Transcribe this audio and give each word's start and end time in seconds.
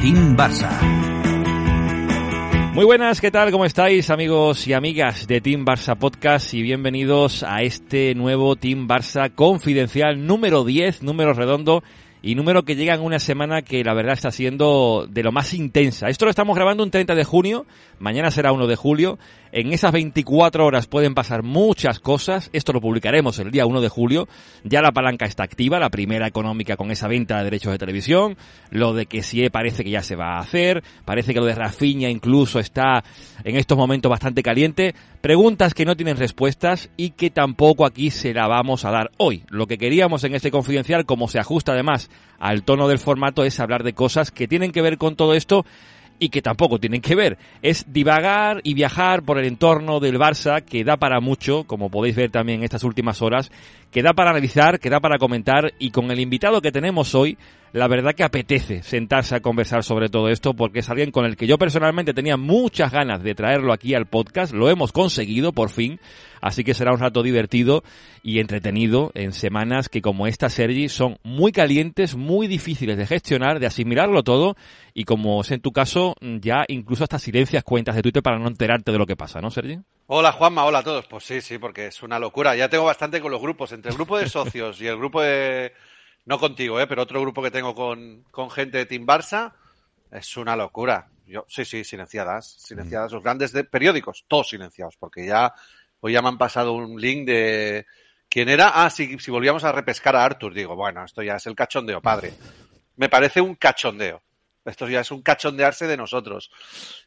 Team 0.00 0.34
Barça. 0.34 0.70
Muy 2.72 2.86
buenas, 2.86 3.20
¿qué 3.20 3.30
tal? 3.30 3.50
¿Cómo 3.50 3.66
estáis 3.66 4.08
amigos 4.08 4.66
y 4.66 4.72
amigas 4.72 5.26
de 5.26 5.42
Team 5.42 5.66
Barça 5.66 5.94
Podcast? 5.94 6.54
Y 6.54 6.62
bienvenidos 6.62 7.42
a 7.42 7.60
este 7.60 8.14
nuevo 8.14 8.56
Team 8.56 8.88
Barça 8.88 9.30
confidencial 9.34 10.26
número 10.26 10.64
10, 10.64 11.02
número 11.02 11.34
redondo 11.34 11.82
y 12.22 12.34
número 12.34 12.64
que 12.64 12.76
llega 12.76 12.94
en 12.94 13.02
una 13.02 13.18
semana 13.18 13.60
que 13.60 13.84
la 13.84 13.92
verdad 13.92 14.14
está 14.14 14.30
siendo 14.30 15.06
de 15.06 15.22
lo 15.22 15.32
más 15.32 15.52
intensa. 15.52 16.08
Esto 16.08 16.24
lo 16.24 16.30
estamos 16.30 16.56
grabando 16.56 16.82
un 16.82 16.90
30 16.90 17.14
de 17.14 17.24
junio, 17.24 17.66
mañana 17.98 18.30
será 18.30 18.52
1 18.52 18.66
de 18.66 18.76
julio. 18.76 19.18
En 19.52 19.72
esas 19.72 19.90
24 19.90 20.64
horas 20.64 20.86
pueden 20.86 21.14
pasar 21.14 21.42
muchas 21.42 21.98
cosas. 21.98 22.50
Esto 22.52 22.72
lo 22.72 22.80
publicaremos 22.80 23.36
el 23.40 23.50
día 23.50 23.66
1 23.66 23.80
de 23.80 23.88
julio. 23.88 24.28
Ya 24.62 24.80
la 24.80 24.92
palanca 24.92 25.26
está 25.26 25.42
activa, 25.42 25.80
la 25.80 25.90
primera 25.90 26.28
económica 26.28 26.76
con 26.76 26.92
esa 26.92 27.08
venta 27.08 27.38
de 27.38 27.44
derechos 27.44 27.72
de 27.72 27.78
televisión. 27.78 28.36
Lo 28.70 28.92
de 28.92 29.06
que 29.06 29.24
sí 29.24 29.50
parece 29.50 29.82
que 29.82 29.90
ya 29.90 30.02
se 30.02 30.14
va 30.14 30.36
a 30.36 30.40
hacer. 30.40 30.84
Parece 31.04 31.34
que 31.34 31.40
lo 31.40 31.46
de 31.46 31.56
Rafinha 31.56 32.08
incluso 32.08 32.60
está 32.60 33.02
en 33.42 33.56
estos 33.56 33.76
momentos 33.76 34.08
bastante 34.08 34.44
caliente. 34.44 34.94
Preguntas 35.20 35.74
que 35.74 35.84
no 35.84 35.96
tienen 35.96 36.16
respuestas 36.16 36.88
y 36.96 37.10
que 37.10 37.30
tampoco 37.30 37.84
aquí 37.84 38.10
se 38.10 38.32
la 38.32 38.46
vamos 38.46 38.84
a 38.84 38.92
dar 38.92 39.10
hoy. 39.16 39.42
Lo 39.48 39.66
que 39.66 39.78
queríamos 39.78 40.22
en 40.22 40.36
este 40.36 40.52
confidencial, 40.52 41.06
como 41.06 41.26
se 41.26 41.40
ajusta 41.40 41.72
además 41.72 42.08
al 42.38 42.62
tono 42.62 42.86
del 42.86 43.00
formato, 43.00 43.42
es 43.42 43.58
hablar 43.58 43.82
de 43.82 43.94
cosas 43.94 44.30
que 44.30 44.46
tienen 44.46 44.70
que 44.70 44.80
ver 44.80 44.96
con 44.96 45.16
todo 45.16 45.34
esto 45.34 45.66
y 46.20 46.28
que 46.28 46.42
tampoco 46.42 46.78
tienen 46.78 47.00
que 47.00 47.16
ver. 47.16 47.38
Es 47.62 47.92
divagar 47.92 48.60
y 48.62 48.74
viajar 48.74 49.24
por 49.24 49.38
el 49.38 49.46
entorno 49.46 49.98
del 49.98 50.18
Barça, 50.18 50.62
que 50.62 50.84
da 50.84 50.96
para 50.98 51.20
mucho, 51.20 51.64
como 51.64 51.90
podéis 51.90 52.14
ver 52.14 52.30
también 52.30 52.60
en 52.60 52.64
estas 52.64 52.84
últimas 52.84 53.22
horas, 53.22 53.50
que 53.90 54.02
da 54.02 54.12
para 54.12 54.30
analizar, 54.30 54.78
que 54.78 54.90
da 54.90 55.00
para 55.00 55.18
comentar, 55.18 55.72
y 55.80 55.90
con 55.90 56.10
el 56.12 56.20
invitado 56.20 56.60
que 56.60 56.70
tenemos 56.70 57.14
hoy, 57.16 57.38
la 57.72 57.88
verdad 57.88 58.14
que 58.14 58.24
apetece 58.24 58.82
sentarse 58.82 59.36
a 59.36 59.40
conversar 59.40 59.84
sobre 59.84 60.08
todo 60.08 60.28
esto, 60.28 60.54
porque 60.54 60.80
es 60.80 60.90
alguien 60.90 61.10
con 61.10 61.24
el 61.24 61.36
que 61.36 61.46
yo 61.46 61.58
personalmente 61.58 62.14
tenía 62.14 62.36
muchas 62.36 62.90
ganas 62.92 63.22
de 63.22 63.34
traerlo 63.34 63.72
aquí 63.72 63.94
al 63.94 64.06
podcast, 64.06 64.52
lo 64.52 64.68
hemos 64.68 64.92
conseguido 64.92 65.52
por 65.52 65.70
fin, 65.70 66.00
así 66.40 66.64
que 66.64 66.74
será 66.74 66.92
un 66.92 66.98
rato 66.98 67.22
divertido 67.22 67.82
y 68.22 68.40
entretenido 68.40 69.12
en 69.14 69.32
semanas 69.32 69.88
que 69.88 70.02
como 70.02 70.26
esta, 70.26 70.48
Sergi, 70.48 70.88
son 70.88 71.18
muy 71.22 71.52
calientes, 71.52 72.16
muy 72.16 72.46
difíciles 72.46 72.96
de 72.96 73.06
gestionar, 73.06 73.60
de 73.60 73.66
asimilarlo 73.66 74.22
todo, 74.22 74.56
y 74.92 75.04
como 75.04 75.40
es 75.42 75.50
en 75.52 75.60
tu 75.60 75.72
caso, 75.72 76.16
ya 76.20 76.64
incluso 76.68 77.04
hasta 77.04 77.18
silencias 77.18 77.62
cuentas 77.62 77.94
de 77.94 78.02
Twitter 78.02 78.22
para 78.22 78.38
no 78.38 78.48
enterarte 78.48 78.90
de 78.90 78.98
lo 78.98 79.06
que 79.06 79.16
pasa, 79.16 79.40
¿no, 79.40 79.50
Sergi? 79.50 79.78
Hola 80.06 80.32
Juanma, 80.32 80.64
hola 80.64 80.80
a 80.80 80.82
todos. 80.82 81.06
Pues 81.06 81.22
sí, 81.22 81.40
sí, 81.40 81.58
porque 81.58 81.86
es 81.86 82.02
una 82.02 82.18
locura. 82.18 82.56
Ya 82.56 82.68
tengo 82.68 82.84
bastante 82.84 83.20
con 83.20 83.30
los 83.30 83.40
grupos, 83.40 83.70
entre 83.70 83.92
el 83.92 83.96
grupo 83.96 84.18
de 84.18 84.28
socios 84.28 84.80
y 84.80 84.88
el 84.88 84.96
grupo 84.96 85.22
de... 85.22 85.72
No 86.26 86.38
contigo, 86.38 86.80
¿eh? 86.80 86.86
pero 86.86 87.02
otro 87.02 87.20
grupo 87.20 87.42
que 87.42 87.50
tengo 87.50 87.74
con, 87.74 88.24
con 88.30 88.50
gente 88.50 88.78
de 88.78 88.86
Team 88.86 89.06
Barça, 89.06 89.52
es 90.10 90.36
una 90.36 90.56
locura. 90.56 91.08
Yo, 91.26 91.44
sí, 91.48 91.64
sí, 91.64 91.84
silenciadas, 91.84 92.46
silenciadas. 92.58 93.12
Los 93.12 93.22
grandes 93.22 93.52
de- 93.52 93.64
periódicos, 93.64 94.24
todos 94.28 94.48
silenciados, 94.48 94.96
porque 94.96 95.26
ya 95.26 95.54
hoy 96.00 96.12
ya 96.12 96.22
me 96.22 96.28
han 96.28 96.38
pasado 96.38 96.72
un 96.74 97.00
link 97.00 97.26
de... 97.26 97.86
¿Quién 98.28 98.48
era? 98.48 98.70
Ah, 98.84 98.90
sí, 98.90 99.18
si 99.18 99.30
volvíamos 99.32 99.64
a 99.64 99.72
repescar 99.72 100.14
a 100.14 100.24
Arthur, 100.24 100.54
digo, 100.54 100.76
bueno, 100.76 101.04
esto 101.04 101.20
ya 101.22 101.34
es 101.36 101.46
el 101.46 101.56
cachondeo, 101.56 102.00
padre. 102.00 102.32
Me 102.96 103.08
parece 103.08 103.40
un 103.40 103.56
cachondeo. 103.56 104.22
Esto 104.64 104.88
ya 104.88 105.00
es 105.00 105.10
un 105.10 105.22
cachondearse 105.22 105.86
de 105.86 105.96
nosotros. 105.96 106.50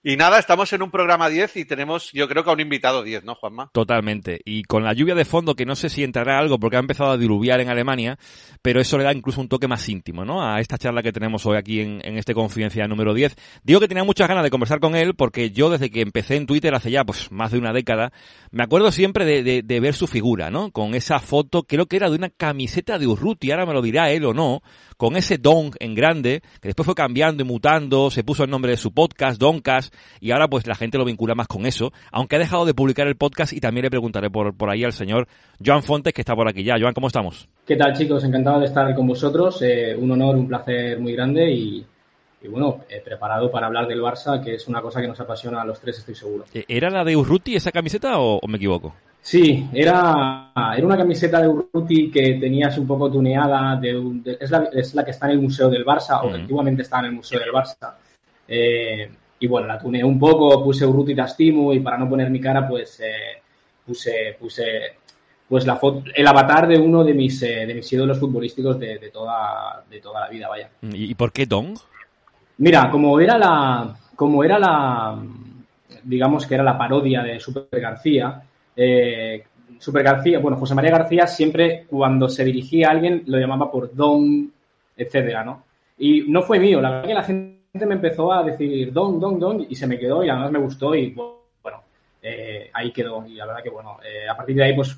Y 0.01 0.17
nada, 0.17 0.39
estamos 0.39 0.73
en 0.73 0.81
un 0.81 0.89
programa 0.91 1.29
10 1.29 1.57
y 1.57 1.65
tenemos, 1.65 2.11
yo 2.11 2.27
creo 2.27 2.43
que 2.43 2.49
a 2.49 2.53
un 2.53 2.59
invitado 2.59 3.03
10, 3.03 3.23
¿no, 3.23 3.35
Juanma? 3.35 3.69
Totalmente. 3.73 4.41
Y 4.43 4.63
con 4.63 4.83
la 4.83 4.93
lluvia 4.93 5.15
de 5.15 5.23
fondo, 5.25 5.55
que 5.55 5.65
no 5.65 5.75
sé 5.75 5.89
si 5.89 6.03
entrará 6.03 6.39
algo 6.39 6.59
porque 6.59 6.77
ha 6.77 6.79
empezado 6.79 7.11
a 7.11 7.17
diluviar 7.17 7.59
en 7.61 7.69
Alemania, 7.69 8.17
pero 8.61 8.81
eso 8.81 8.97
le 8.97 9.03
da 9.03 9.13
incluso 9.13 9.39
un 9.39 9.49
toque 9.49 9.67
más 9.67 9.87
íntimo, 9.87 10.25
¿no? 10.25 10.43
A 10.43 10.59
esta 10.61 10.77
charla 10.77 11.03
que 11.03 11.11
tenemos 11.11 11.45
hoy 11.45 11.57
aquí 11.57 11.79
en, 11.81 12.01
este 12.17 12.33
Confidencial 12.33 12.89
número 12.89 13.13
10. 13.13 13.35
Digo 13.63 13.79
que 13.79 13.87
tenía 13.87 14.03
muchas 14.03 14.27
ganas 14.27 14.43
de 14.43 14.49
conversar 14.49 14.79
con 14.79 14.95
él 14.95 15.13
porque 15.15 15.51
yo 15.51 15.69
desde 15.69 15.91
que 15.91 16.01
empecé 16.01 16.35
en 16.37 16.47
Twitter 16.47 16.73
hace 16.73 16.89
ya 16.89 17.03
pues 17.03 17.31
más 17.31 17.51
de 17.51 17.59
una 17.59 17.71
década, 17.71 18.11
me 18.51 18.63
acuerdo 18.63 18.91
siempre 18.91 19.25
de, 19.25 19.61
de- 19.61 19.79
ver 19.83 19.93
su 19.93 20.07
figura, 20.07 20.49
¿no? 20.49 20.71
Con 20.71 20.95
esa 20.95 21.19
foto, 21.19 21.63
creo 21.63 21.87
que 21.87 21.97
era 21.97 22.09
de 22.09 22.15
una 22.15 22.29
camiseta 22.29 22.97
de 22.97 23.05
Urruti, 23.05 23.51
ahora 23.51 23.65
me 23.65 23.73
lo 23.73 23.81
dirá 23.81 24.09
él 24.11 24.23
o 24.25 24.33
no, 24.33 24.61
con 24.97 25.17
ese 25.17 25.37
dong 25.37 25.75
en 25.79 25.93
grande, 25.93 26.41
que 26.61 26.69
después 26.69 26.85
fue 26.85 26.95
cambiando 26.95 27.42
y 27.43 27.45
mutando, 27.45 28.09
se 28.09 28.23
puso 28.23 28.43
el 28.43 28.49
nombre 28.49 28.71
de 28.71 28.77
su 28.77 28.91
podcast, 28.91 29.39
Doncast, 29.39 29.93
y 30.19 30.31
ahora 30.31 30.47
pues 30.47 30.65
la 30.65 30.75
gente 30.75 30.97
lo 30.97 31.05
vincula 31.05 31.35
más 31.35 31.47
con 31.47 31.65
eso, 31.65 31.93
aunque 32.11 32.37
ha 32.37 32.39
dejado 32.39 32.65
de 32.65 32.73
publicar 32.73 33.07
el 33.07 33.15
podcast 33.15 33.53
y 33.53 33.59
también 33.59 33.83
le 33.83 33.89
preguntaré 33.91 34.29
por, 34.29 34.55
por 34.55 34.69
ahí 34.69 34.83
al 34.83 34.93
señor 34.93 35.27
Joan 35.63 35.83
Fontes, 35.83 36.13
que 36.13 36.21
está 36.21 36.35
por 36.35 36.47
aquí 36.47 36.63
ya. 36.63 36.75
Joan, 36.79 36.93
¿cómo 36.93 37.07
estamos? 37.07 37.47
¿Qué 37.65 37.75
tal 37.75 37.93
chicos? 37.93 38.23
Encantado 38.23 38.59
de 38.59 38.65
estar 38.65 38.93
con 38.95 39.05
vosotros. 39.07 39.61
eh, 39.61 39.95
un 39.95 40.11
honor, 40.11 40.35
un 40.35 40.47
placer 40.47 40.99
muy 40.99 41.13
grande 41.13 41.51
y, 41.51 41.85
y 42.41 42.47
bueno, 42.47 42.81
eh, 42.89 43.01
preparado 43.03 43.51
para 43.51 43.67
hablar 43.67 43.87
del 43.87 44.01
Barça, 44.01 44.43
que 44.43 44.55
es 44.55 44.67
una 44.67 44.81
cosa 44.81 45.01
que 45.01 45.07
nos 45.07 45.19
apasiona 45.19 45.61
a 45.61 45.65
los 45.65 45.79
tres, 45.79 45.99
estoy 45.99 46.15
seguro. 46.15 46.45
Eh, 46.53 46.65
¿Era 46.67 46.89
la 46.89 47.03
de 47.03 47.15
Urruti 47.15 47.55
esa 47.55 47.71
camiseta 47.71 48.19
o, 48.19 48.39
o 48.39 48.47
me 48.47 48.57
equivoco? 48.57 48.93
Sí, 49.25 49.69
era, 49.73 50.51
era 50.75 50.85
una 50.85 50.97
camiseta 50.97 51.41
de 51.41 51.47
Urruti 51.47 52.11
que 52.11 52.33
tenías 52.33 52.77
un 52.77 52.85
poco 52.85 53.09
tuneada. 53.09 53.77
De, 53.77 53.97
un- 53.97 54.21
de- 54.21 54.37
es, 54.39 54.51
la, 54.51 54.69
es 54.73 54.93
la 54.93 55.05
que 55.05 55.11
está 55.11 55.27
en 55.27 55.31
el 55.33 55.39
Museo 55.39 55.69
del 55.69 55.85
Barça, 55.85 56.19
o 56.21 56.23
que 56.27 56.37
Mm. 56.37 56.41
antiguamente 56.41 56.81
estaba 56.81 57.03
en 57.03 57.05
el 57.07 57.15
Museo 57.15 57.39
del 57.39 57.51
Barça. 57.53 57.93
Eh, 58.47 59.09
y 59.39 59.47
bueno, 59.47 59.67
la 59.67 59.79
tuneé 59.79 60.03
un 60.03 60.19
poco, 60.19 60.61
puse 60.61 60.85
Urruti 60.85 61.15
Tastimu 61.15 61.71
y 61.71 61.79
para 61.79 61.97
no 61.97 62.09
poner 62.09 62.29
mi 62.29 62.41
cara, 62.41 62.67
pues 62.67 62.99
eh, 62.99 63.41
puse, 63.85 64.35
puse 64.39 64.63
pues 65.47 65.65
la 65.65 65.75
foto, 65.77 66.03
el 66.13 66.27
avatar 66.27 66.67
de 66.67 66.77
uno 66.77 67.03
de 67.03 67.13
mis, 67.13 67.41
eh, 67.43 67.65
de 67.65 67.75
mis 67.75 67.91
ídolos 67.93 68.19
futbolísticos 68.19 68.77
de, 68.79 68.97
de 68.97 69.09
toda, 69.09 69.83
de 69.89 69.99
toda 70.01 70.21
la 70.21 70.29
vida, 70.29 70.49
vaya. 70.49 70.69
¿Y, 70.81 71.11
y 71.11 71.15
por 71.15 71.31
qué 71.31 71.45
Dong? 71.45 71.77
Mira, 72.57 72.89
como 72.89 73.19
era 73.21 73.37
la, 73.37 73.95
como 74.15 74.43
era 74.43 74.59
la, 74.59 75.17
digamos 76.03 76.45
que 76.45 76.55
era 76.55 76.63
la 76.63 76.77
parodia 76.77 77.21
de 77.23 77.39
Super 77.39 77.67
García, 77.71 78.41
eh, 78.75 79.43
Super 79.79 80.03
García, 80.03 80.39
bueno, 80.39 80.57
José 80.57 80.75
María 80.75 80.91
García 80.91 81.27
siempre 81.27 81.85
cuando 81.89 82.29
se 82.29 82.45
dirigía 82.45 82.87
a 82.87 82.91
alguien 82.91 83.23
lo 83.25 83.37
llamaba 83.37 83.71
por 83.71 83.93
Don, 83.93 84.51
etcétera, 84.95 85.43
¿no? 85.43 85.63
Y 85.97 86.21
no 86.27 86.41
fue 86.41 86.59
mío, 86.59 86.81
la 86.81 86.89
verdad 86.89 87.07
que 87.07 87.13
la 87.13 87.23
gente 87.23 87.85
me 87.85 87.95
empezó 87.95 88.31
a 88.31 88.43
decir 88.43 88.91
Don, 88.93 89.19
Don, 89.19 89.39
Don 89.39 89.65
y 89.67 89.75
se 89.75 89.87
me 89.87 89.99
quedó 89.99 90.23
y 90.23 90.29
además 90.29 90.51
me 90.51 90.59
gustó 90.59 90.95
y 90.95 91.11
bueno, 91.11 91.83
eh, 92.21 92.69
ahí 92.73 92.91
quedó 92.91 93.25
y 93.27 93.35
la 93.35 93.45
verdad 93.45 93.63
que 93.63 93.69
bueno, 93.69 93.97
eh, 94.03 94.27
a 94.29 94.35
partir 94.35 94.55
de 94.55 94.63
ahí 94.63 94.75
pues 94.75 94.97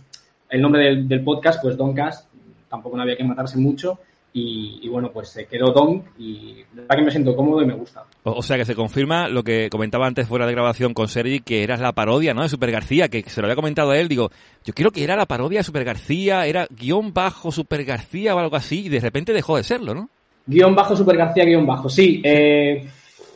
el 0.49 0.61
nombre 0.61 0.95
del, 0.95 1.23
podcast 1.23 1.61
pues 1.61 1.75
Doncast, 1.75 2.29
tampoco 2.69 2.95
no 2.95 3.03
había 3.03 3.17
que 3.17 3.23
matarse 3.23 3.57
mucho 3.57 3.99
y, 4.35 4.79
y 4.81 4.89
bueno, 4.89 5.11
pues 5.13 5.29
se 5.29 5.45
quedó 5.45 5.71
Don 5.71 6.03
y 6.19 6.57
la 6.75 6.81
verdad 6.81 6.97
que 6.97 7.03
me 7.03 7.11
siento 7.11 7.33
cómodo 7.37 7.61
y 7.61 7.65
me 7.65 7.73
gusta. 7.73 8.03
O, 8.23 8.33
o 8.33 8.41
sea 8.43 8.57
que 8.57 8.65
se 8.65 8.75
confirma 8.75 9.29
lo 9.29 9.43
que 9.43 9.69
comentaba 9.69 10.07
antes 10.07 10.27
fuera 10.27 10.45
de 10.45 10.51
grabación 10.51 10.93
con 10.93 11.07
Sergi, 11.07 11.39
que 11.39 11.63
eras 11.63 11.79
la 11.79 11.93
parodia, 11.93 12.33
¿no? 12.33 12.41
De 12.41 12.49
Super 12.49 12.69
García, 12.69 13.07
que 13.07 13.23
se 13.29 13.39
lo 13.39 13.47
había 13.47 13.55
comentado 13.55 13.91
a 13.91 13.97
él. 13.97 14.09
Digo, 14.09 14.31
yo 14.65 14.73
quiero 14.73 14.91
que 14.91 15.05
era 15.05 15.15
la 15.15 15.25
parodia 15.25 15.61
de 15.61 15.63
Super 15.63 15.85
García, 15.85 16.45
era 16.47 16.67
guion 16.69 17.13
bajo 17.13 17.49
Super 17.49 17.85
García 17.85 18.35
o 18.35 18.39
algo 18.39 18.57
así, 18.57 18.87
y 18.87 18.89
de 18.89 18.99
repente 18.99 19.31
dejó 19.31 19.55
de 19.55 19.63
serlo, 19.63 19.93
¿no? 19.93 20.09
Guión 20.45 20.75
bajo, 20.75 20.97
Super 20.97 21.15
García, 21.15 21.45
guion 21.45 21.65
bajo. 21.65 21.87
Sí, 21.87 22.21
eh, 22.23 22.85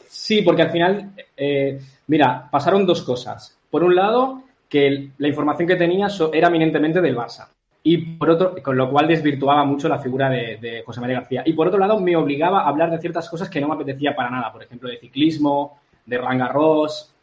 sí, 0.10 0.42
porque 0.42 0.64
al 0.64 0.70
final, 0.70 1.14
eh, 1.38 1.80
mira, 2.08 2.50
pasaron 2.52 2.86
dos 2.86 3.04
cosas. 3.04 3.58
Por 3.72 3.86
un 3.86 3.96
lado, 3.96 4.44
que 4.68 5.12
la 5.18 5.28
información 5.30 5.68
que 5.68 5.78
tenía 5.78 6.08
era 6.34 6.50
eminentemente 6.50 7.00
del 7.00 7.16
Barça. 7.16 7.48
Y 7.90 7.98
por 7.98 8.30
otro, 8.30 8.54
con 8.62 8.78
lo 8.78 8.88
cual 8.92 9.08
desvirtuaba 9.08 9.66
mucho 9.66 9.90
la 9.90 9.98
figura 9.98 10.30
de, 10.30 10.58
de 10.58 10.84
José 10.86 11.02
María 11.02 11.22
García. 11.22 11.42
Y 11.44 11.54
por 11.54 11.68
otro 11.68 11.80
lado, 11.80 12.00
me 12.00 12.16
obligaba 12.16 12.62
a 12.62 12.68
hablar 12.68 12.92
de 12.92 13.00
ciertas 13.00 13.28
cosas 13.28 13.50
que 13.50 13.60
no 13.60 13.68
me 13.68 13.74
apetecía 13.74 14.16
para 14.16 14.30
nada. 14.30 14.54
Por 14.54 14.62
ejemplo, 14.62 14.88
de 14.88 15.00
ciclismo, 15.00 15.80
de 16.06 16.20
Roland 16.20 16.40
Garros. 16.40 17.16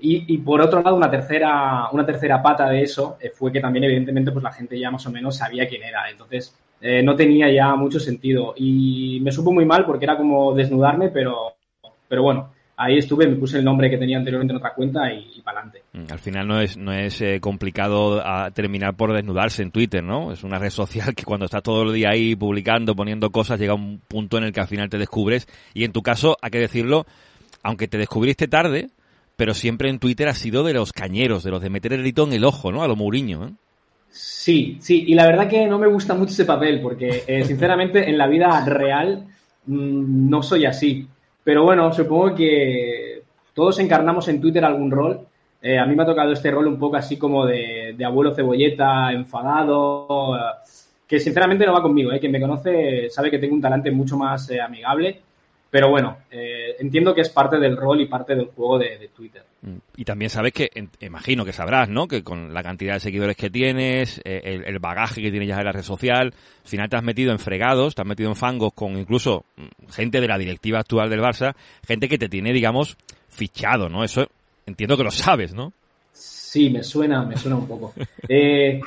Y, 0.00 0.34
y, 0.34 0.38
por 0.38 0.60
otro 0.62 0.82
lado, 0.82 0.96
una 0.96 1.08
tercera, 1.08 1.90
una 1.92 2.04
tercera 2.04 2.42
pata 2.42 2.68
de 2.68 2.82
eso 2.82 3.18
eh, 3.20 3.30
fue 3.32 3.52
que 3.52 3.60
también, 3.60 3.84
evidentemente, 3.84 4.32
pues 4.32 4.42
la 4.42 4.50
gente 4.50 4.76
ya 4.76 4.90
más 4.90 5.06
o 5.06 5.12
menos 5.12 5.36
sabía 5.36 5.68
quién 5.68 5.84
era. 5.84 6.10
Entonces, 6.10 6.58
eh, 6.80 7.04
no 7.04 7.14
tenía 7.14 7.48
ya 7.48 7.76
mucho 7.76 8.00
sentido. 8.00 8.54
Y 8.56 9.20
me 9.22 9.30
supo 9.30 9.52
muy 9.52 9.64
mal 9.64 9.86
porque 9.86 10.06
era 10.06 10.16
como 10.16 10.52
desnudarme, 10.54 11.10
pero, 11.10 11.54
pero 12.08 12.24
bueno, 12.24 12.50
ahí 12.80 12.96
estuve, 12.96 13.28
me 13.28 13.36
puse 13.36 13.58
el 13.58 13.64
nombre 13.64 13.90
que 13.90 13.98
tenía 13.98 14.16
anteriormente 14.16 14.52
en 14.52 14.56
otra 14.56 14.72
cuenta 14.72 15.12
y, 15.12 15.30
y 15.36 15.42
para 15.42 15.60
adelante. 15.60 15.82
Al 16.10 16.18
final 16.18 16.48
no 16.48 16.60
es, 16.60 16.78
no 16.78 16.92
es 16.92 17.20
eh, 17.20 17.38
complicado 17.38 18.26
a 18.26 18.50
terminar 18.52 18.94
por 18.94 19.12
desnudarse 19.12 19.62
en 19.62 19.70
Twitter, 19.70 20.02
¿no? 20.02 20.32
Es 20.32 20.42
una 20.44 20.58
red 20.58 20.70
social 20.70 21.14
que 21.14 21.24
cuando 21.24 21.44
estás 21.44 21.62
todo 21.62 21.82
el 21.82 21.92
día 21.92 22.08
ahí 22.10 22.34
publicando, 22.34 22.96
poniendo 22.96 23.30
cosas, 23.30 23.60
llega 23.60 23.74
un 23.74 24.00
punto 24.08 24.38
en 24.38 24.44
el 24.44 24.52
que 24.52 24.60
al 24.60 24.66
final 24.66 24.88
te 24.88 24.96
descubres. 24.96 25.46
Y 25.74 25.84
en 25.84 25.92
tu 25.92 26.02
caso, 26.02 26.38
hay 26.40 26.50
que 26.50 26.58
decirlo, 26.58 27.04
aunque 27.62 27.86
te 27.86 27.98
descubriste 27.98 28.48
tarde, 28.48 28.88
pero 29.36 29.52
siempre 29.52 29.90
en 29.90 29.98
Twitter 29.98 30.28
has 30.28 30.38
sido 30.38 30.64
de 30.64 30.72
los 30.72 30.92
cañeros, 30.92 31.44
de 31.44 31.50
los 31.50 31.60
de 31.60 31.70
meter 31.70 31.92
el 31.92 32.00
grito 32.00 32.24
en 32.24 32.32
el 32.32 32.44
ojo, 32.44 32.72
¿no? 32.72 32.82
A 32.82 32.88
lo 32.88 32.96
Mourinho, 32.96 33.46
¿eh? 33.46 33.52
Sí, 34.10 34.78
sí, 34.80 35.04
y 35.06 35.14
la 35.14 35.26
verdad 35.26 35.48
que 35.48 35.66
no 35.66 35.78
me 35.78 35.86
gusta 35.86 36.14
mucho 36.14 36.32
ese 36.32 36.44
papel, 36.44 36.80
porque 36.80 37.22
eh, 37.28 37.44
sinceramente 37.44 38.08
en 38.08 38.18
la 38.18 38.26
vida 38.26 38.64
real 38.64 39.26
mmm, 39.66 40.28
no 40.28 40.42
soy 40.42 40.64
así. 40.64 41.06
Pero 41.42 41.64
bueno, 41.64 41.92
supongo 41.92 42.34
que 42.34 43.22
todos 43.54 43.78
encarnamos 43.78 44.28
en 44.28 44.40
Twitter 44.40 44.64
algún 44.64 44.90
rol. 44.90 45.26
Eh, 45.62 45.78
a 45.78 45.86
mí 45.86 45.94
me 45.94 46.02
ha 46.02 46.06
tocado 46.06 46.32
este 46.32 46.50
rol 46.50 46.66
un 46.66 46.78
poco 46.78 46.96
así 46.96 47.18
como 47.18 47.44
de, 47.46 47.96
abuelo 48.04 48.34
cebolleta, 48.34 49.12
enfadado, 49.12 50.36
eh, 50.36 50.40
que 51.06 51.18
sinceramente 51.20 51.66
no 51.66 51.72
va 51.72 51.82
conmigo. 51.82 52.12
Eh. 52.12 52.20
Quien 52.20 52.32
me 52.32 52.40
conoce 52.40 53.10
sabe 53.10 53.30
que 53.30 53.38
tengo 53.38 53.54
un 53.54 53.60
talante 53.60 53.90
mucho 53.90 54.16
más 54.16 54.50
eh, 54.50 54.60
amigable. 54.60 55.20
Pero 55.70 55.88
bueno, 55.88 56.16
entiendo 56.30 57.14
que 57.14 57.20
es 57.20 57.30
parte 57.30 57.56
del 57.60 57.76
rol 57.76 58.00
y 58.00 58.06
parte 58.06 58.34
del 58.34 58.46
juego 58.46 58.76
de 58.76 59.08
Twitter. 59.14 59.44
Y 59.94 60.04
también 60.04 60.30
sabes 60.30 60.52
que, 60.54 60.70
imagino 61.00 61.44
que 61.44 61.52
sabrás, 61.52 61.90
¿no? 61.90 62.08
Que 62.08 62.22
con 62.22 62.54
la 62.54 62.62
cantidad 62.62 62.94
de 62.94 63.00
seguidores 63.00 63.36
que 63.36 63.50
tienes, 63.50 64.18
eh, 64.24 64.40
el, 64.42 64.64
el, 64.64 64.78
bagaje 64.78 65.20
que 65.20 65.30
tienes 65.30 65.48
ya 65.48 65.58
en 65.58 65.66
la 65.66 65.72
red 65.72 65.82
social, 65.82 66.32
al 66.32 66.68
final 66.68 66.88
te 66.88 66.96
has 66.96 67.02
metido 67.02 67.30
en 67.30 67.38
fregados, 67.38 67.94
te 67.94 68.00
has 68.00 68.08
metido 68.08 68.30
en 68.30 68.36
fangos 68.36 68.72
con 68.72 68.96
incluso 68.96 69.44
mm, 69.56 69.90
gente 69.92 70.20
de 70.20 70.28
la 70.28 70.38
directiva 70.38 70.78
actual 70.78 71.10
del 71.10 71.20
Barça, 71.20 71.54
gente 71.86 72.08
que 72.08 72.16
te 72.16 72.30
tiene, 72.30 72.54
digamos, 72.54 72.96
fichado, 73.28 73.90
¿no? 73.90 74.02
Eso 74.02 74.26
entiendo 74.64 74.96
que 74.96 75.04
lo 75.04 75.10
sabes, 75.10 75.52
¿no? 75.52 75.74
Sí, 76.12 76.70
me 76.70 76.82
suena, 76.82 77.22
me 77.24 77.36
suena 77.36 77.56
un 77.56 77.68
poco. 77.68 77.92
Eh, 78.28 78.80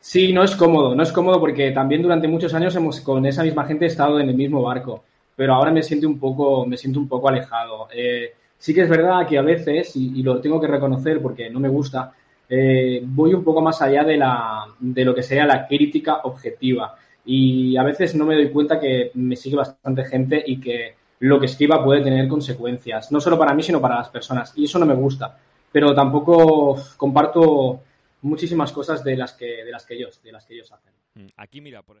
sí, 0.00 0.32
no 0.32 0.44
es 0.44 0.54
cómodo, 0.54 0.94
no 0.94 1.02
es 1.02 1.10
cómodo 1.10 1.40
porque 1.40 1.72
también 1.72 2.02
durante 2.02 2.28
muchos 2.28 2.54
años 2.54 2.76
hemos 2.76 3.00
con 3.00 3.26
esa 3.26 3.42
misma 3.42 3.64
gente 3.64 3.86
estado 3.86 4.20
en 4.20 4.28
el 4.28 4.36
mismo 4.36 4.62
barco 4.62 5.02
pero 5.36 5.54
ahora 5.54 5.70
me 5.70 5.82
siento 5.82 6.08
un 6.08 6.18
poco, 6.18 6.66
me 6.66 6.76
siento 6.76 7.00
un 7.00 7.08
poco 7.08 7.28
alejado. 7.28 7.88
Eh, 7.94 8.34
sí 8.62 8.72
que 8.72 8.82
es 8.82 8.88
verdad 8.88 9.26
que 9.26 9.36
a 9.36 9.42
veces, 9.42 9.96
y, 9.96 10.22
lo 10.22 10.40
tengo 10.40 10.60
que 10.60 10.68
reconocer 10.68 11.20
porque 11.20 11.50
no 11.50 11.58
me 11.58 11.68
gusta, 11.68 12.12
eh, 12.48 13.02
voy 13.04 13.34
un 13.34 13.42
poco 13.42 13.60
más 13.60 13.82
allá 13.82 14.04
de, 14.04 14.16
la, 14.16 14.66
de 14.78 15.04
lo 15.04 15.12
que 15.12 15.24
sería 15.24 15.44
la 15.44 15.66
crítica 15.66 16.20
objetiva. 16.22 16.94
Y 17.24 17.76
a 17.76 17.82
veces 17.82 18.14
no 18.14 18.24
me 18.24 18.36
doy 18.36 18.50
cuenta 18.50 18.78
que 18.78 19.10
me 19.14 19.34
sigue 19.34 19.56
bastante 19.56 20.04
gente 20.04 20.44
y 20.46 20.60
que 20.60 20.94
lo 21.18 21.40
que 21.40 21.46
escriba 21.46 21.82
puede 21.82 22.04
tener 22.04 22.28
consecuencias, 22.28 23.10
no 23.10 23.20
solo 23.20 23.36
para 23.36 23.52
mí, 23.52 23.64
sino 23.64 23.80
para 23.80 23.96
las 23.96 24.10
personas. 24.10 24.52
Y 24.56 24.66
eso 24.66 24.78
no 24.78 24.86
me 24.86 24.94
gusta. 24.94 25.36
Pero 25.72 25.92
tampoco 25.92 26.76
comparto 26.96 27.80
muchísimas 28.20 28.70
cosas 28.70 29.02
de 29.02 29.16
las 29.16 29.32
que, 29.32 29.64
de 29.64 29.72
las 29.72 29.84
que 29.84 29.94
ellos, 29.94 30.22
de 30.22 30.30
las 30.30 30.46
que 30.46 30.54
ellos 30.54 30.70
hacen. 30.70 30.92
Aquí 31.36 31.60
mira, 31.60 31.82
por. 31.82 32.00